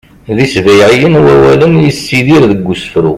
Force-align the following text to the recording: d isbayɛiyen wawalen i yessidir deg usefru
d 0.35 0.37
isbayɛiyen 0.45 1.15
wawalen 1.23 1.73
i 1.79 1.83
yessidir 1.87 2.43
deg 2.51 2.61
usefru 2.71 3.09